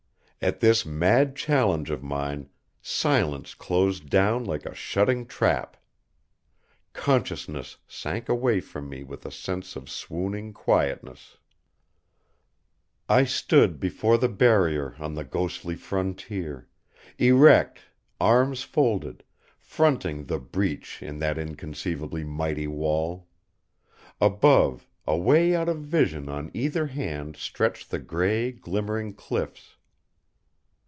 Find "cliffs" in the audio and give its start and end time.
29.13-29.75